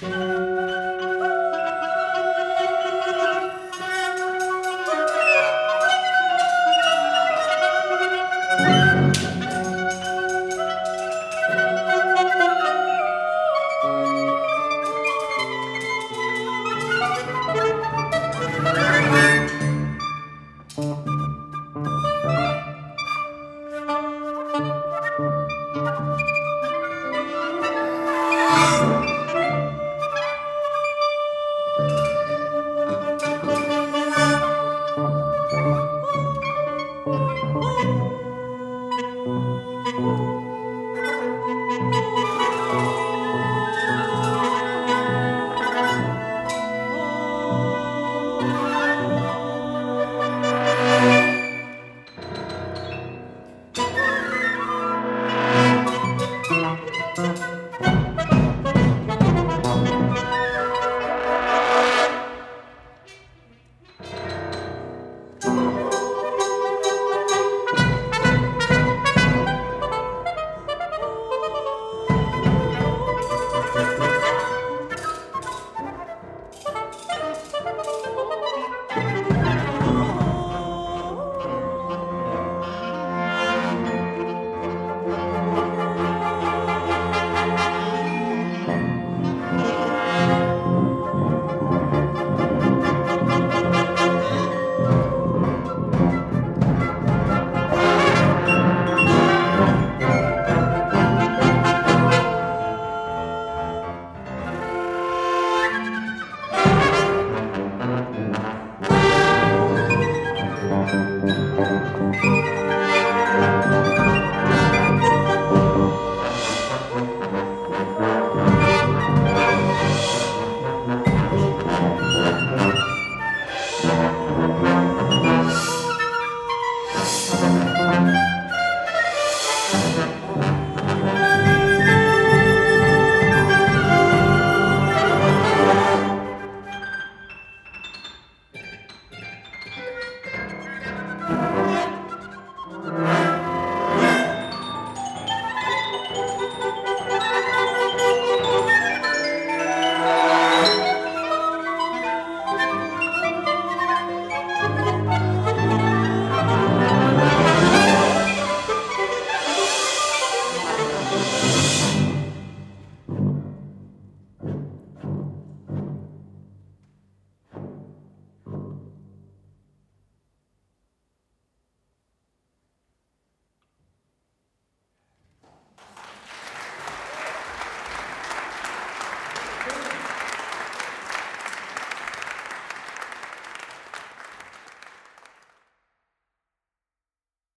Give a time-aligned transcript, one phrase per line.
[0.00, 0.63] Música